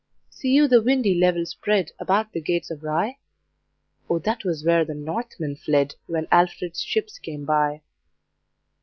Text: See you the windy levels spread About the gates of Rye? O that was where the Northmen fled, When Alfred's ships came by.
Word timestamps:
See 0.31 0.49
you 0.55 0.67
the 0.67 0.81
windy 0.81 1.13
levels 1.13 1.51
spread 1.51 1.91
About 1.99 2.33
the 2.33 2.41
gates 2.41 2.71
of 2.71 2.81
Rye? 2.81 3.17
O 4.09 4.17
that 4.17 4.43
was 4.43 4.63
where 4.65 4.83
the 4.83 4.95
Northmen 4.95 5.55
fled, 5.55 5.93
When 6.07 6.27
Alfred's 6.31 6.81
ships 6.81 7.19
came 7.19 7.45
by. 7.45 7.81